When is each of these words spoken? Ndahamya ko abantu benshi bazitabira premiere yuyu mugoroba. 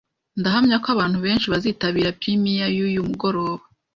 Ndahamya 0.39 0.77
ko 0.83 0.87
abantu 0.95 1.17
benshi 1.25 1.49
bazitabira 1.53 2.15
premiere 2.19 2.73
yuyu 2.77 3.07
mugoroba. 3.09 3.63